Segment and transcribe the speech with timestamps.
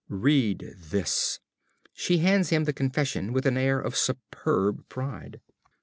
[0.09, 1.37] Read this!
[1.95, 5.39] (_She hands him the confession with an air of superb pride.